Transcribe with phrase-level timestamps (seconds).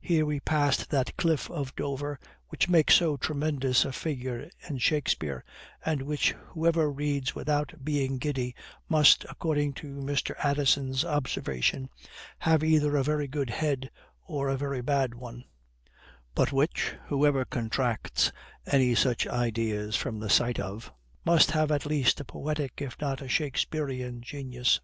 [0.00, 2.18] Here we passed that cliff of Dover
[2.48, 5.44] which makes so tremendous a figure in Shakespeare,
[5.86, 8.56] and which whoever reads without being giddy,
[8.88, 10.34] must, according to Mr.
[10.40, 11.90] Addison's observation,
[12.40, 13.88] have either a very good head
[14.26, 15.44] or a very bad, one;
[16.34, 18.32] but which, whoever contracts
[18.66, 20.92] any such ideas from the sight of,
[21.24, 24.80] must have at least a poetic if not a Shakesperian genius.